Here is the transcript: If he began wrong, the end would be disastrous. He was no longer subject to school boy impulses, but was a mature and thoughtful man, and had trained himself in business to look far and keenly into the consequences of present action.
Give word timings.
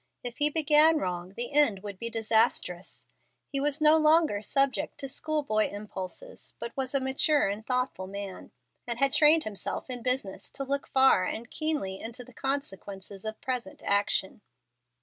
If 0.23 0.39
he 0.39 0.49
began 0.49 0.97
wrong, 0.97 1.35
the 1.37 1.51
end 1.53 1.83
would 1.83 1.99
be 1.99 2.09
disastrous. 2.09 3.05
He 3.51 3.59
was 3.59 3.79
no 3.79 3.97
longer 3.97 4.41
subject 4.41 4.97
to 4.97 5.07
school 5.07 5.43
boy 5.43 5.67
impulses, 5.67 6.55
but 6.57 6.75
was 6.75 6.95
a 6.95 6.99
mature 6.99 7.47
and 7.49 7.63
thoughtful 7.63 8.07
man, 8.07 8.51
and 8.87 8.97
had 8.97 9.13
trained 9.13 9.43
himself 9.43 9.91
in 9.91 10.01
business 10.01 10.49
to 10.53 10.63
look 10.63 10.87
far 10.87 11.25
and 11.25 11.51
keenly 11.51 11.99
into 11.99 12.23
the 12.23 12.33
consequences 12.33 13.25
of 13.25 13.39
present 13.41 13.83
action. 13.85 14.41